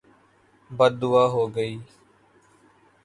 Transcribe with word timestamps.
بدعا 0.69 1.23
ہو 1.33 1.43
گئی 1.55 1.73